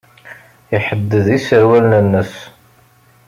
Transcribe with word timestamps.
Iḥedded 0.77 1.27
iserwalen-nnes. 1.37 2.33